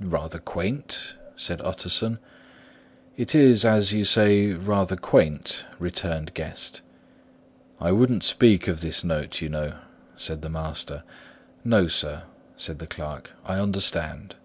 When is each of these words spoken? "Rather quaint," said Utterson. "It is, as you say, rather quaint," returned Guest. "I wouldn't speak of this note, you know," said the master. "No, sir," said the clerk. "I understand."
"Rather 0.00 0.38
quaint," 0.38 1.18
said 1.36 1.60
Utterson. 1.60 2.18
"It 3.18 3.34
is, 3.34 3.66
as 3.66 3.92
you 3.92 4.02
say, 4.02 4.52
rather 4.52 4.96
quaint," 4.96 5.66
returned 5.78 6.32
Guest. 6.32 6.80
"I 7.78 7.92
wouldn't 7.92 8.24
speak 8.24 8.66
of 8.66 8.80
this 8.80 9.04
note, 9.04 9.42
you 9.42 9.50
know," 9.50 9.74
said 10.16 10.40
the 10.40 10.48
master. 10.48 11.02
"No, 11.64 11.86
sir," 11.86 12.22
said 12.56 12.78
the 12.78 12.86
clerk. 12.86 13.32
"I 13.44 13.58
understand." 13.60 14.36